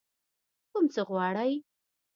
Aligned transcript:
کوم 0.71 0.85
څه 0.93 1.01
غواړئ؟ 1.07 1.53